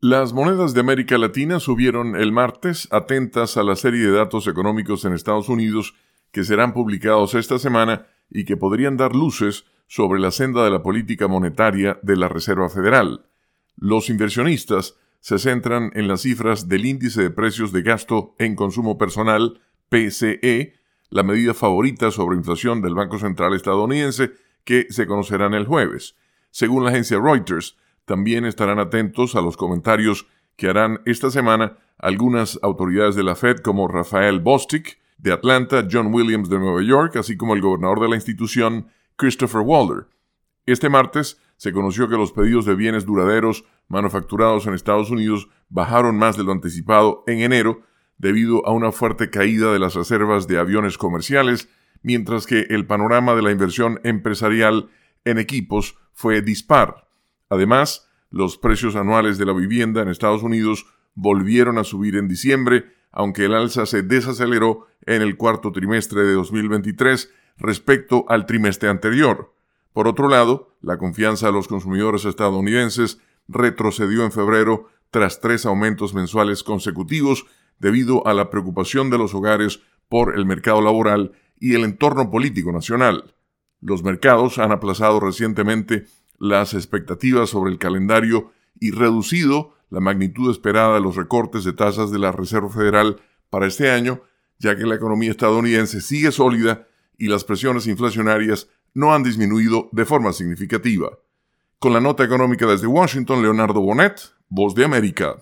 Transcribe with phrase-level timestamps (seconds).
[0.00, 5.04] Las monedas de América Latina subieron el martes, atentas a la serie de datos económicos
[5.04, 5.96] en Estados Unidos
[6.30, 10.84] que serán publicados esta semana y que podrían dar luces sobre la senda de la
[10.84, 13.26] política monetaria de la Reserva Federal.
[13.74, 18.98] Los inversionistas se centran en las cifras del índice de precios de gasto en consumo
[18.98, 20.74] personal, PCE,
[21.10, 24.30] la medida favorita sobre inflación del Banco Central estadounidense,
[24.62, 26.14] que se conocerán el jueves.
[26.52, 27.76] Según la agencia Reuters,
[28.08, 30.26] también estarán atentos a los comentarios
[30.56, 36.12] que harán esta semana algunas autoridades de la Fed como Rafael Bostic de Atlanta, John
[36.12, 40.06] Williams de Nueva York, así como el gobernador de la institución, Christopher Waller.
[40.64, 46.16] Este martes se conoció que los pedidos de bienes duraderos manufacturados en Estados Unidos bajaron
[46.16, 47.82] más de lo anticipado en enero
[48.16, 51.68] debido a una fuerte caída de las reservas de aviones comerciales,
[52.02, 54.88] mientras que el panorama de la inversión empresarial
[55.24, 57.07] en equipos fue dispar.
[57.50, 62.92] Además, los precios anuales de la vivienda en Estados Unidos volvieron a subir en diciembre,
[63.10, 69.54] aunque el alza se desaceleró en el cuarto trimestre de 2023 respecto al trimestre anterior.
[69.92, 76.14] Por otro lado, la confianza de los consumidores estadounidenses retrocedió en febrero tras tres aumentos
[76.14, 77.46] mensuales consecutivos
[77.78, 82.72] debido a la preocupación de los hogares por el mercado laboral y el entorno político
[82.72, 83.34] nacional.
[83.80, 86.06] Los mercados han aplazado recientemente
[86.38, 92.10] las expectativas sobre el calendario y reducido la magnitud esperada de los recortes de tasas
[92.10, 94.22] de la Reserva Federal para este año,
[94.58, 100.04] ya que la economía estadounidense sigue sólida y las presiones inflacionarias no han disminuido de
[100.04, 101.10] forma significativa.
[101.78, 105.36] Con la nota económica desde Washington, Leonardo Bonet, Voz de América.